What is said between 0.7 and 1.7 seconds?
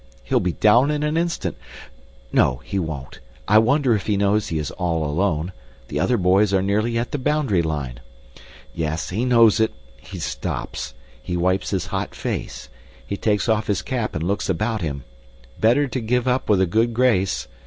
in an instant;